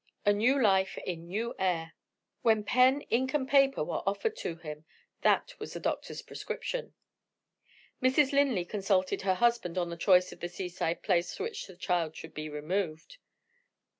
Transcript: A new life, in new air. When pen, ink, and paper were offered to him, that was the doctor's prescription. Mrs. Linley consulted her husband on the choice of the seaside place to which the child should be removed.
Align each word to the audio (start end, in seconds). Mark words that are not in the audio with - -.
A 0.25 0.33
new 0.33 0.59
life, 0.59 0.97
in 1.05 1.27
new 1.27 1.53
air. 1.59 1.93
When 2.41 2.63
pen, 2.63 3.01
ink, 3.11 3.35
and 3.35 3.47
paper 3.47 3.83
were 3.83 4.01
offered 4.07 4.35
to 4.37 4.55
him, 4.55 4.83
that 5.21 5.53
was 5.59 5.73
the 5.73 5.79
doctor's 5.79 6.23
prescription. 6.23 6.95
Mrs. 8.01 8.31
Linley 8.31 8.65
consulted 8.65 9.21
her 9.21 9.35
husband 9.35 9.77
on 9.77 9.91
the 9.91 9.95
choice 9.97 10.31
of 10.31 10.39
the 10.39 10.49
seaside 10.49 11.03
place 11.03 11.35
to 11.35 11.43
which 11.43 11.67
the 11.67 11.75
child 11.75 12.15
should 12.15 12.33
be 12.33 12.49
removed. 12.49 13.17